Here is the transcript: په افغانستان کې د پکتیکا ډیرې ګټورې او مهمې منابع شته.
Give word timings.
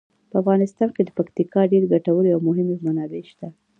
په 0.29 0.35
افغانستان 0.41 0.89
کې 0.95 1.01
د 1.03 1.09
پکتیکا 1.17 1.61
ډیرې 1.71 1.87
ګټورې 1.93 2.29
او 2.35 2.39
مهمې 2.47 2.75
منابع 2.85 3.21
شته. 3.31 3.47